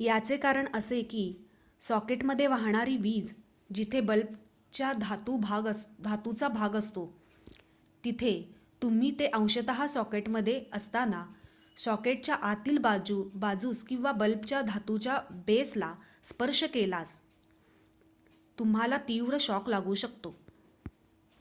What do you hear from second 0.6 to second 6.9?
असे की सॉकेटमध्ये वाहणारी वीज जिथे बल्बच्या धातूचा भाग